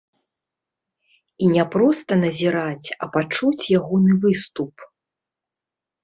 І 1.47 1.49
не 1.55 1.65
проста 1.75 2.11
назіраць, 2.25 2.89
а 3.05 3.09
пачуць 3.17 3.69
ягоны 3.81 4.17
выступ. 4.25 4.73